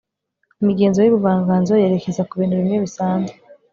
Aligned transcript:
imigenzo 0.61 0.99
yubuvanganzo 1.01 1.73
yerekeza 1.81 2.27
kubintu 2.29 2.57
bimwe 2.59 2.77
bisanzwe 2.85 3.35